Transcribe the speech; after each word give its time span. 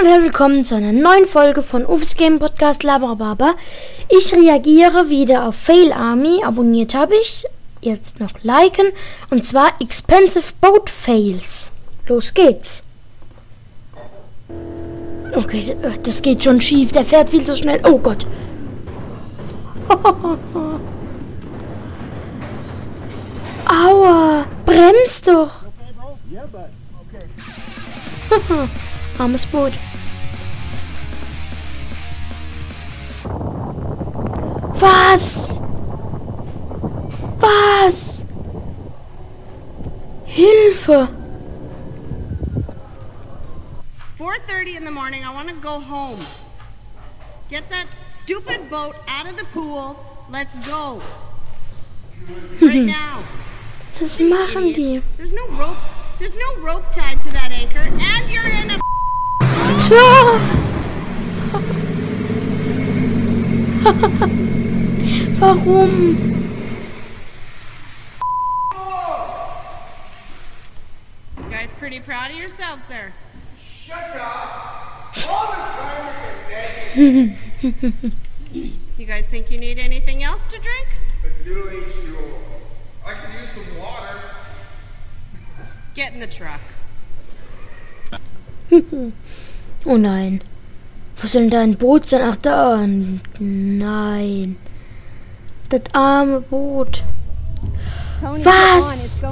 und 0.00 0.06
willkommen 0.22 0.64
zu 0.64 0.76
einer 0.76 0.92
neuen 0.92 1.26
Folge 1.26 1.62
von 1.62 1.84
Ufs 1.84 2.16
Game 2.16 2.38
Podcast 2.38 2.84
Labrababa. 2.84 3.54
Ich 4.08 4.32
reagiere 4.32 5.10
wieder 5.10 5.46
auf 5.46 5.54
Fail 5.56 5.92
Army. 5.92 6.42
Abonniert 6.42 6.94
habe 6.94 7.14
ich. 7.16 7.44
Jetzt 7.82 8.18
noch 8.18 8.30
liken. 8.42 8.86
Und 9.30 9.44
zwar 9.44 9.74
Expensive 9.78 10.54
Boat 10.58 10.88
Fails. 10.88 11.70
Los 12.06 12.32
geht's. 12.32 12.82
Okay, 15.34 15.76
das 16.02 16.22
geht 16.22 16.44
schon 16.44 16.62
schief. 16.62 16.92
Der 16.92 17.04
fährt 17.04 17.28
viel 17.28 17.44
zu 17.44 17.54
schnell. 17.54 17.82
Oh 17.84 17.98
Gott. 17.98 18.26
Aua. 23.66 24.46
Bremst 24.64 25.28
doch. 25.28 25.50
Armes 29.18 29.44
Boot. 29.44 29.72
Was? 34.80 35.58
Was? 37.42 38.24
Hilfe! 40.24 41.08
It's 44.00 44.12
4:30 44.16 44.76
in 44.76 44.84
the 44.84 44.90
morning. 44.90 45.22
I 45.22 45.34
want 45.34 45.48
to 45.48 45.54
go 45.54 45.80
home. 45.80 46.24
Get 47.50 47.68
that 47.68 47.88
stupid 48.08 48.70
boat 48.70 48.96
out 49.06 49.26
of 49.26 49.36
the 49.36 49.44
pool. 49.52 49.98
Let's 50.30 50.54
go. 50.66 51.02
Right 52.62 52.84
now. 52.84 53.22
Was 54.00 54.18
machen 54.20 54.72
die? 54.72 55.02
There's 55.18 55.32
no 55.34 55.46
rope. 55.48 55.76
There's 56.18 56.36
no 56.36 56.56
rope 56.62 56.90
tied 56.92 57.20
to 57.22 57.30
that 57.30 57.52
anchor, 57.52 57.80
and 57.80 58.30
you're 58.30 58.48
in 58.48 58.70
a 58.70 58.78
Tja. 59.76 60.40
Warum? 65.40 66.16
You 71.38 71.50
guys 71.50 71.72
pretty 71.72 72.00
proud 72.00 72.30
of 72.30 72.36
yourselves 72.36 72.84
there. 72.88 73.14
Shut 73.58 74.16
up! 74.16 75.16
All 75.26 75.46
the 75.46 75.56
time 75.56 77.38
You 78.52 79.06
guys 79.06 79.28
think 79.28 79.50
you 79.50 79.58
need 79.58 79.78
anything 79.78 80.22
else 80.22 80.46
to 80.48 80.58
drink? 80.58 80.88
A 81.24 81.48
little 81.48 81.68
H2O. 81.68 82.38
I 83.06 83.14
could 83.14 83.32
use 83.40 83.50
some 83.50 83.78
water. 83.78 84.20
Get 85.94 86.12
in 86.12 86.20
the 86.20 86.26
truck. 86.26 86.60
Oh 89.86 89.96
nein. 89.96 90.42
Was 91.22 91.32
soll 91.32 91.48
denn 91.48 91.50
da 91.50 91.60
ein 91.60 91.74
Boot 91.74 92.04
sein? 92.04 92.20
Ach 92.20 92.36
da. 92.36 92.86
Nein. 93.38 94.58
Das 95.70 95.80
arme 95.92 96.40
Boot. 96.40 97.04
Was? 98.20 99.22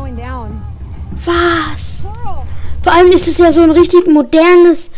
Was? 1.25 2.03
Vor 2.83 2.93
allem 2.93 3.11
ist 3.11 3.27
es 3.27 3.39
ja 3.39 3.53
so 3.53 3.63
ein 3.63 3.73
richtig 3.73 4.07
modernes 4.07 4.91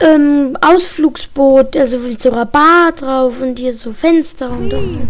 ähm, 0.00 0.56
Ausflugsboot. 0.60 1.76
Also 1.76 1.98
mit 1.98 2.20
so 2.20 2.30
Rabat 2.30 3.00
drauf 3.00 3.34
und 3.40 3.58
hier 3.58 3.74
so 3.74 3.92
Fenster 3.92 4.50
und. 4.50 4.74
und. 4.74 5.08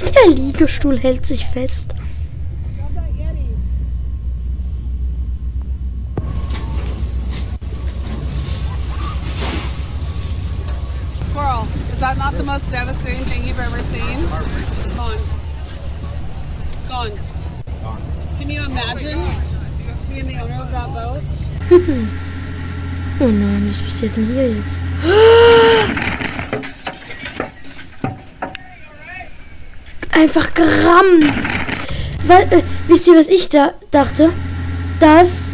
Der 0.00 0.34
Liegestuhl 0.34 0.98
hält 0.98 1.26
sich 1.26 1.44
fest. 1.44 1.94
Squirrel, 11.34 11.66
is 11.92 11.98
that 11.98 12.16
not 12.16 12.34
the 12.34 12.43
most 12.54 12.70
devastating 12.70 13.24
thing 13.24 13.42
you've 13.44 13.58
ever 13.58 13.80
seen? 13.80 14.16
Gone. 14.96 15.18
Gone. 16.88 17.12
Can 18.38 18.48
you 18.48 18.64
imagine 18.64 19.18
being 20.08 20.28
the 20.28 20.38
owner 20.40 20.62
of 20.62 20.70
that 20.70 20.88
boat? 20.94 21.22
Oh 23.20 23.28
nein, 23.28 23.68
was 23.68 23.78
passiert 23.78 24.16
denn 24.16 24.26
hier 24.26 24.50
jetzt? 24.50 24.72
Einfach 30.10 30.52
gerammt. 30.52 31.32
Weil, 32.26 32.42
äh, 32.52 32.62
wisst 32.88 33.06
ihr, 33.06 33.14
was 33.14 33.28
ich 33.28 33.48
da 33.50 33.74
dachte? 33.92 34.32
Dass 34.98 35.52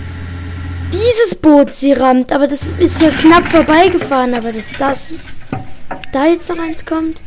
dieses 0.91 1.35
Boot 1.35 1.75
sie 1.75 1.93
rammt. 1.93 2.33
Aber 2.33 2.47
das 2.47 2.67
ist 2.79 3.03
ja 3.03 3.11
knapp 3.11 3.47
vorbeigefahren. 3.47 4.33
Aber 4.33 4.53
dass 4.53 4.73
das 4.79 5.17
da 6.13 6.27
jetzt 6.27 6.49
noch 6.49 6.59
eins 6.59 6.85
kommt. 6.85 7.21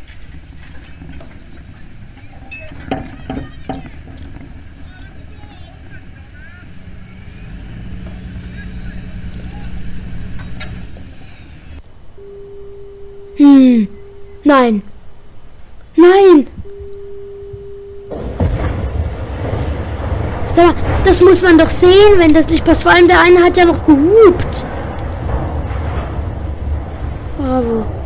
Hm. 13.37 13.87
Nein. 14.43 14.81
Nein. 15.95 16.47
Sag 20.53 20.67
mal, 20.67 20.75
das 21.03 21.21
muss 21.21 21.41
man 21.41 21.57
doch 21.57 21.69
sehen, 21.69 21.91
wenn 22.17 22.33
das 22.33 22.49
nicht 22.49 22.63
passt. 22.63 22.83
Vor 22.83 22.91
allem 22.91 23.07
der 23.07 23.21
eine 23.21 23.43
hat 23.43 23.57
ja 23.57 23.65
noch 23.65 23.85
gehupt. 23.85 24.65
Bravo. 27.37 28.02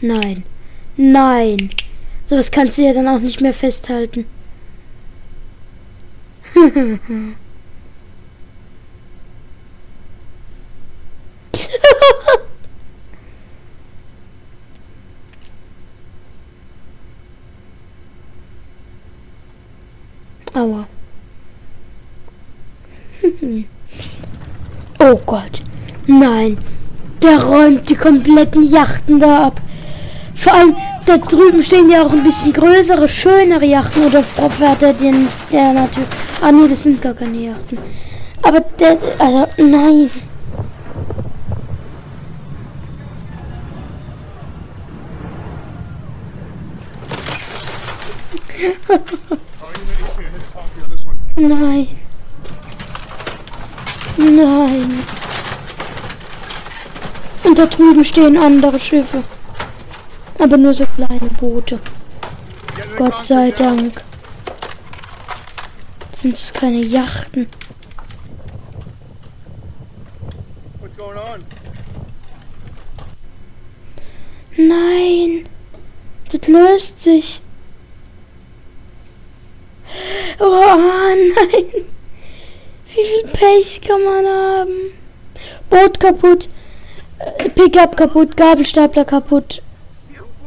Nein. 0.00 0.44
Nein. 0.96 1.70
So 2.26 2.36
was 2.36 2.50
kannst 2.50 2.78
du 2.78 2.82
ja 2.82 2.92
dann 2.92 3.08
auch 3.08 3.20
nicht 3.20 3.40
mehr 3.40 3.54
festhalten. 3.54 4.26
Aua. 20.54 20.86
oh 24.98 25.20
Gott. 25.24 25.62
Nein. 26.06 26.58
Der 27.22 27.42
räumt 27.44 27.88
die 27.88 27.94
kompletten 27.94 28.62
Yachten 28.62 29.20
da 29.20 29.46
ab. 29.46 29.60
Vor 30.48 30.56
allem, 30.56 30.76
da 31.04 31.18
drüben 31.18 31.62
stehen 31.62 31.90
ja 31.90 32.02
auch 32.02 32.12
ein 32.12 32.22
bisschen 32.22 32.54
größere, 32.54 33.06
schönere 33.06 33.66
Yachten. 33.66 34.06
Oder 34.06 34.24
fährt 34.24 34.82
er 34.82 34.94
den, 34.94 35.28
der 35.52 35.74
natürlich... 35.74 36.08
Ah 36.40 36.50
nee, 36.50 36.66
das 36.66 36.84
sind 36.84 37.02
gar 37.02 37.12
keine 37.12 37.36
Yachten. 37.36 37.76
Aber 38.40 38.60
der, 38.60 38.96
also, 39.18 39.46
nein. 39.58 40.10
Nein. 51.36 51.88
Nein. 54.16 55.04
Und 57.44 57.58
da 57.58 57.66
drüben 57.66 58.02
stehen 58.02 58.38
andere 58.38 58.78
Schiffe. 58.78 59.22
Aber 60.38 60.56
nur 60.56 60.72
so 60.72 60.84
kleine 60.96 61.30
Boote. 61.40 61.78
Gott 62.96 63.22
sei. 63.22 63.50
Dank. 63.50 64.02
Sind 66.16 66.34
es 66.34 66.52
keine 66.52 66.78
Yachten? 66.84 67.46
What's 70.80 70.96
going 70.96 71.18
on? 71.18 71.44
Nein. 74.56 75.48
Das 76.30 76.48
löst 76.48 77.00
sich. 77.00 77.40
Oh 80.40 80.76
nein. 80.76 81.84
Wie 82.86 83.04
viel 83.04 83.30
Pech 83.32 83.80
kann 83.80 84.02
man 84.04 84.26
haben? 84.26 84.92
Boot 85.70 85.98
kaputt. 86.00 86.48
äh, 87.18 87.48
Pickup 87.50 87.96
kaputt. 87.96 88.36
Gabelstapler 88.36 89.04
kaputt. 89.04 89.62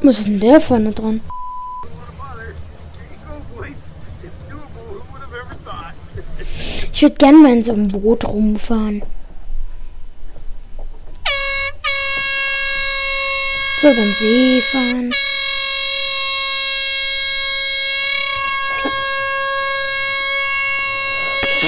Was 0.03 0.17
ist 0.17 0.27
denn 0.27 0.39
der 0.39 0.59
vorne 0.59 0.91
dran? 0.91 1.21
Ich 6.91 7.01
würde 7.03 7.15
gerne 7.15 7.37
mal 7.37 7.53
in 7.53 7.63
so 7.63 7.73
einem 7.73 7.87
Boot 7.87 8.25
rumfahren. 8.25 9.03
So 13.79 13.91
über 13.91 14.01
den 14.01 14.13
See 14.15 14.61
fahren. 14.71 15.11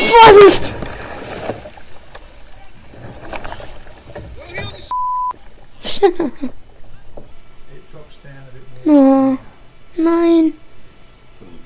Vorsicht! 0.09 0.75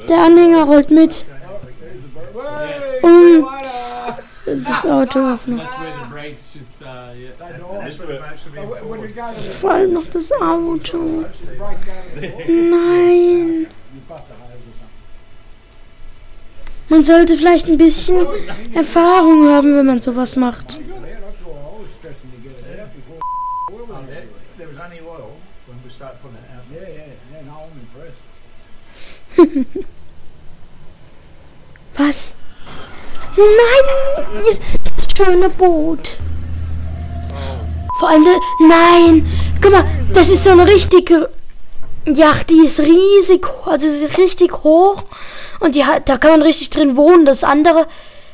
Der 0.08 0.18
Anhänger 0.24 0.64
rollt 0.64 0.90
mit. 0.90 1.26
Und 3.02 3.46
das 4.46 4.86
Auto 4.86 5.20
auch 5.20 5.46
noch. 5.46 5.70
Vor 9.60 9.72
allem 9.72 9.94
noch 9.94 10.08
das 10.08 10.32
Auto. 10.32 11.24
Nein. 12.48 13.68
Man 16.90 17.04
sollte 17.04 17.36
vielleicht 17.36 17.68
ein 17.68 17.78
bisschen 17.78 18.26
Erfahrung 18.74 19.50
haben, 19.50 19.78
wenn 19.78 19.86
man 19.86 20.00
sowas 20.00 20.38
macht. 20.38 20.80
Nein! 33.38 34.58
Das 34.96 35.08
schöne 35.16 35.50
Boot. 35.50 36.18
Vor 38.00 38.10
allem, 38.10 38.26
nein! 38.68 39.28
Guck 39.62 39.72
mal, 39.72 39.86
das 40.14 40.30
ist 40.30 40.44
so 40.44 40.52
eine 40.52 40.68
richtige 40.68 41.30
Yacht, 42.06 42.50
die 42.50 42.66
ist 42.66 42.80
riesig, 42.80 43.46
also 43.66 43.86
ist 43.86 44.18
richtig 44.18 44.64
hoch 44.64 45.04
und 45.60 45.76
die 45.76 45.86
hat, 45.86 46.08
da 46.08 46.18
kann 46.18 46.32
man 46.32 46.42
richtig 46.42 46.70
drin 46.70 46.96
wohnen. 46.96 47.26
Das 47.26 47.44
andere 47.44 47.86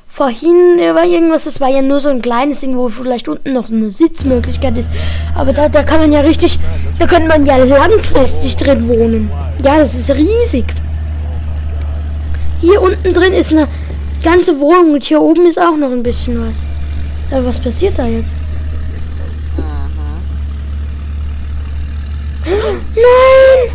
vorhin 0.08 0.78
war 0.78 1.06
irgendwas, 1.06 1.46
das 1.46 1.60
war 1.60 1.70
ja 1.70 1.82
nur 1.82 2.00
so 2.00 2.10
ein 2.10 2.22
kleines 2.22 2.60
Ding, 2.60 2.78
wo 2.78 2.88
vielleicht 2.88 3.28
unten 3.28 3.54
noch 3.54 3.70
eine 3.70 3.90
Sitzmöglichkeit 3.90 4.78
ist. 4.78 4.90
Aber 5.36 5.54
da, 5.54 5.70
da 5.70 5.84
kann 5.84 6.00
man 6.00 6.12
ja 6.12 6.22
richtig, 6.22 6.60
da 7.00 7.08
könnte 7.08 7.28
man 7.28 7.46
ja 7.46 7.58
langfristig 7.58 8.56
drin 8.56 8.88
wohnen. 8.88 9.32
Ja, 9.64 9.80
das 9.80 9.96
ist 9.96 10.12
riesig. 10.12 10.66
Hier 12.62 12.82
unten 12.82 13.14
drin 13.14 13.34
ist 13.34 13.52
eine 13.52 13.68
ganze 14.24 14.60
Wohnung 14.60 14.94
und 14.94 15.04
hier 15.04 15.22
oben 15.22 15.46
ist 15.46 15.60
auch 15.60 15.78
noch 15.78 15.92
ein 15.92 16.02
bisschen 16.04 16.48
was. 16.48 16.66
Aber 17.32 17.46
was 17.46 17.60
passiert 17.60 17.98
da 17.98 18.08
jetzt? 18.08 18.34
Nein! 22.46 23.72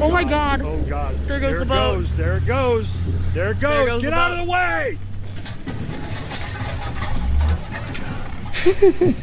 Oh 0.00 0.08
my 0.10 0.24
god. 0.24 0.62
Oh 0.62 0.78
God! 0.88 1.14
There 1.26 1.40
goes 1.40 1.50
there 1.50 1.58
the 1.60 1.66
boat. 1.66 1.96
goes! 1.98 2.16
There 2.16 2.36
it 2.36 2.46
goes! 2.46 2.96
There 3.34 3.50
it 3.50 3.60
goes! 3.60 3.88
goes 3.88 4.02
Get 4.02 4.10
the 4.10 4.16
out 4.16 4.30
boat. 4.30 4.38
of 4.40 4.46
the 4.46 4.50
way! 4.50 4.98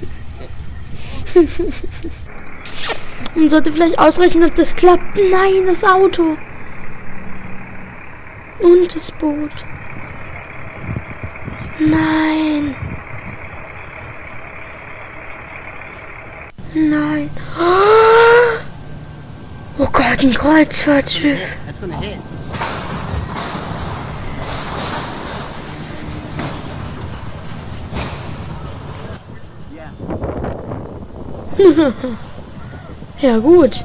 Man 3.36 3.50
sollte 3.50 3.72
vielleicht 3.72 4.00
ausrechnen, 4.00 4.46
ob 4.50 4.56
das 4.56 4.76
klappt. 4.76 5.16
Nein, 5.16 5.68
das 5.68 5.84
Auto. 5.84 6.38
Und 8.60 8.96
das 8.96 9.12
Boot. 9.12 9.52
Nein. 11.80 12.76
Nein. 16.74 17.30
Oh 19.78 19.88
Gott, 19.92 20.20
ein 20.22 20.34
Kreuzfahrtschiff. 20.34 21.56
Ja 33.20 33.40
gut. 33.40 33.84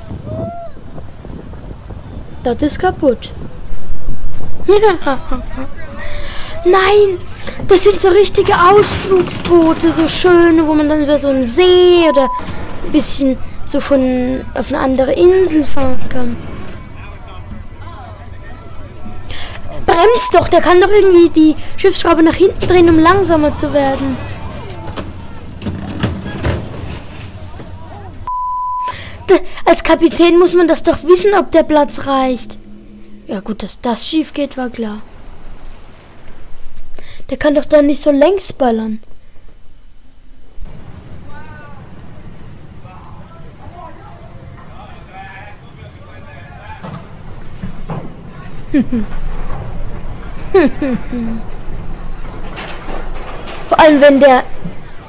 Das 2.42 2.60
ist 2.60 2.78
kaputt. 2.78 3.30
Nein, 6.64 7.18
das 7.66 7.84
sind 7.84 8.00
so 8.00 8.08
richtige 8.08 8.54
Ausflugsboote, 8.54 9.90
so 9.90 10.06
schöne, 10.06 10.66
wo 10.66 10.74
man 10.74 10.88
dann 10.88 11.02
über 11.02 11.18
so 11.18 11.28
einen 11.28 11.44
See 11.44 12.08
oder 12.08 12.30
ein 12.84 12.92
bisschen 12.92 13.36
so 13.66 13.80
von 13.80 14.44
auf 14.54 14.68
eine 14.68 14.78
andere 14.78 15.12
Insel 15.12 15.64
fahren 15.64 16.00
kann. 16.08 16.36
Bremst 19.86 20.34
doch, 20.34 20.48
der 20.48 20.60
kann 20.60 20.80
doch 20.80 20.90
irgendwie 20.90 21.28
die 21.30 21.56
Schiffsschraube 21.76 22.22
nach 22.22 22.34
hinten 22.34 22.66
drehen, 22.66 22.88
um 22.88 22.98
langsamer 22.98 23.56
zu 23.56 23.72
werden. 23.72 24.16
Als 29.64 29.82
Kapitän 29.82 30.38
muss 30.38 30.52
man 30.54 30.68
das 30.68 30.82
doch 30.82 31.02
wissen, 31.04 31.32
ob 31.34 31.50
der 31.50 31.62
Platz 31.62 32.06
reicht. 32.06 32.58
Ja 33.26 33.40
gut, 33.40 33.62
dass 33.62 33.80
das 33.80 34.06
schief 34.06 34.34
geht, 34.34 34.56
war 34.56 34.68
klar. 34.68 35.00
Der 37.32 37.38
kann 37.38 37.54
doch 37.54 37.64
dann 37.64 37.86
nicht 37.86 38.02
so 38.02 38.10
längs 38.10 38.52
ballern. 38.52 39.00
Vor 53.66 53.80
allem, 53.80 54.02
wenn 54.02 54.20
der 54.20 54.44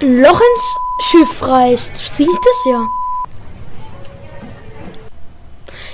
ein 0.02 0.22
Loch 0.22 0.40
ins 0.40 0.78
Schiff 1.02 1.46
reißt, 1.46 1.98
sinkt 1.98 2.32
es 2.32 2.66
ja. 2.70 2.88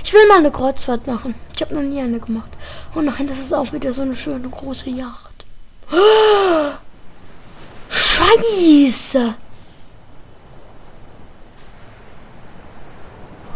Ich 0.04 0.14
will 0.14 0.28
mal 0.28 0.38
eine 0.38 0.52
Kreuzfahrt 0.52 1.08
machen. 1.08 1.34
Ich 1.56 1.62
habe 1.64 1.74
noch 1.74 1.82
nie 1.82 2.00
eine 2.00 2.20
gemacht. 2.20 2.52
Oh 2.96 3.02
nein, 3.02 3.26
das 3.26 3.40
ist 3.40 3.52
auch 3.52 3.74
wieder 3.74 3.94
so 3.94 4.04
eine 4.04 4.14
schöne 4.14 4.48
große 4.48 4.92
Yacht. 4.92 5.29
Scheiße. 7.90 9.36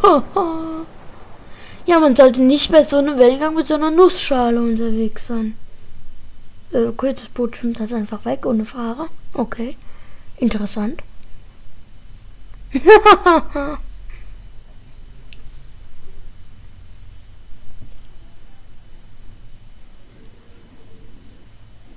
Ja, 1.86 2.00
man 2.00 2.16
sollte 2.16 2.42
nicht 2.42 2.72
bei 2.72 2.82
so 2.84 2.98
einem 2.98 3.18
Wellengang 3.20 3.56
mit 3.56 3.68
so 3.68 3.74
einer 3.74 3.92
Nussschale 3.92 4.62
unterwegs 4.62 5.28
sein. 5.28 5.58
Äh, 6.72 6.86
Okay, 6.86 7.14
das 7.14 7.26
Boot 7.30 7.58
schwimmt 7.58 7.80
halt 7.80 7.94
einfach 7.94 8.24
weg 8.26 8.46
ohne 8.46 8.64
Fahrer. 8.66 9.10
Okay. 9.34 9.76
Interessant. 10.38 11.02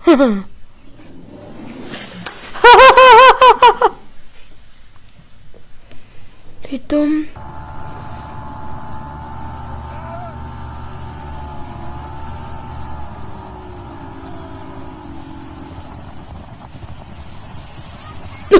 Wie 0.06 0.16
dumm. 6.88 7.26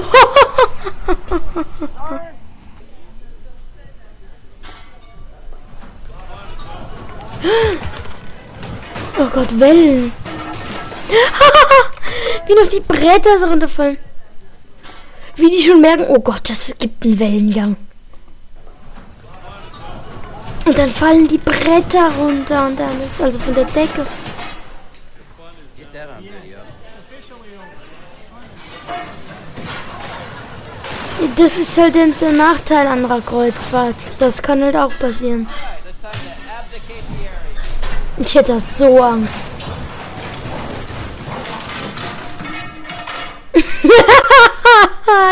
Oh 9.19 9.25
Gott, 9.33 9.59
Wellen. 9.59 10.11
Wie 12.47 12.53
noch 12.53 12.67
die 12.67 12.79
Bretter 12.79 13.37
so 13.37 13.47
runterfallen. 13.47 13.97
Wie 15.35 15.49
die 15.49 15.61
schon 15.61 15.81
merken, 15.81 16.05
oh 16.07 16.19
Gott, 16.19 16.49
das 16.49 16.73
gibt 16.79 17.03
einen 17.05 17.19
Wellengang. 17.19 17.75
Und 20.65 20.77
dann 20.77 20.89
fallen 20.89 21.27
die 21.27 21.37
Bretter 21.37 22.09
runter 22.19 22.67
und 22.67 22.79
dann 22.79 23.01
ist 23.01 23.21
also 23.21 23.39
von 23.39 23.55
der 23.55 23.65
Decke. 23.65 24.05
Das 31.35 31.57
ist 31.57 31.77
halt 31.77 31.95
der, 31.95 32.31
Nachteil 32.31 32.87
anderer 32.87 33.21
Kreuzfahrt. 33.21 33.95
Das 34.19 34.41
kann 34.41 34.63
halt 34.63 34.75
auch 34.75 34.91
passieren. 34.99 35.47
Ich 38.17 38.35
hätte 38.35 38.59
so 38.59 39.01
Angst. 39.01 39.51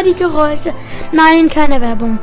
Die 0.03 0.13
Geräusche. 0.13 0.73
Nein, 1.11 1.49
keine 1.49 1.81
Werbung. 1.81 2.19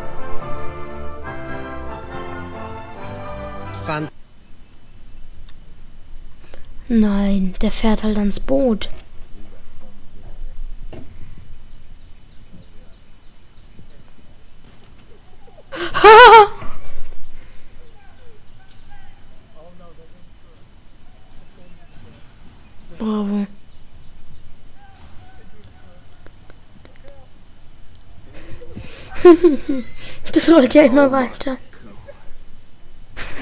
Nein, 6.95 7.55
der 7.63 7.71
fährt 7.71 8.03
halt 8.03 8.19
ans 8.19 8.39
Boot. 8.39 8.91
Bravo. 22.99 23.47
Das 30.33 30.51
rollt 30.51 30.75
ja 30.75 30.83
immer 30.83 31.11
weiter. 31.11 31.57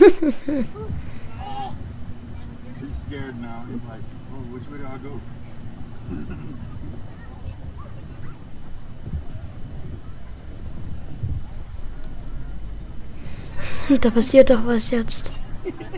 Da 14.00 14.08
passiert 14.08 14.48
doch 14.50 14.64
was 14.66 14.90
jetzt. 14.90 15.32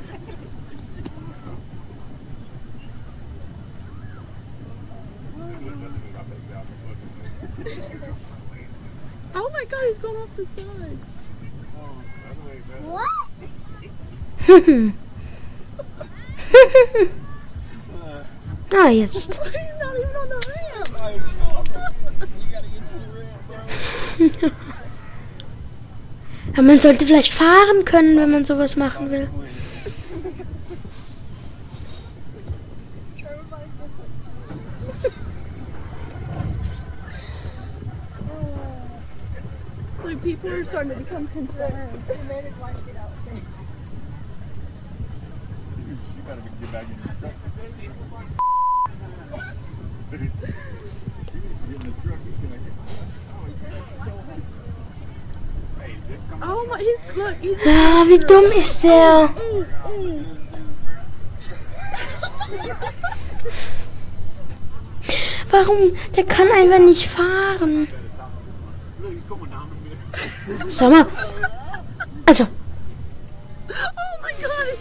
Oh 9.63 9.65
my 9.65 9.71
god, 9.71 9.85
he's 9.87 9.99
going 9.99 10.17
off 10.17 10.29
the 10.37 10.47
side. 10.57 10.99
ah, 18.73 18.89
jetzt. 18.89 19.39
Aber 26.55 26.63
man 26.63 26.81
sollte 26.81 27.07
vielleicht 27.07 27.33
fahren 27.33 27.85
können, 27.85 28.17
wenn 28.17 28.31
man 28.31 28.45
sowas 28.45 28.75
machen 28.75 29.13
will. 29.13 29.29
People 40.43 40.59
are 40.59 40.65
starting 40.65 40.91
to 40.91 40.97
become 40.97 41.29
concerned. 41.29 42.03
She 42.03 42.21
better 46.27 46.43
get 46.61 46.73
back 46.73 46.85
in 46.85 46.97
the 46.97 47.09
truck. 47.21 47.33
She 50.11 50.19
needs 50.19 51.59
to 51.61 51.67
get 51.69 51.85
in 51.85 51.91
the 51.91 51.97
truck. 52.03 52.19
He's 52.25 52.39
gonna 52.43 52.59
hit. 52.59 52.73
Oh, 56.45 56.67
he's 56.67 56.69
my, 56.69 56.79
he's, 56.79 57.01
look, 57.17 57.37
he's 57.41 57.59
Ah, 57.65 58.05
wie 58.09 58.19
dumm 58.19 58.51
ist 58.53 58.83
der? 58.83 59.31
Warum? 65.51 65.97
Der 66.17 66.25
kann 66.25 66.51
einfach 66.51 66.79
nicht 66.81 67.07
fahren. 67.07 67.87
Sag 70.69 70.91
mal. 70.91 71.07
Also, 72.27 72.47
Oh 73.69 74.23
my 74.23 74.33
god. 74.43 74.79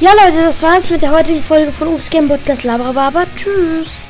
ja 0.00 0.10
Leute, 0.12 0.42
das 0.44 0.62
war's 0.62 0.90
mit 0.90 1.02
der 1.02 1.10
heutigen 1.10 1.42
Folge 1.42 1.72
von 1.72 1.88
Ufs 1.88 2.08
Game 2.10 2.28
Podcast 2.28 2.64
Labrababa. 2.64 3.24
Tschüss. 3.36 4.00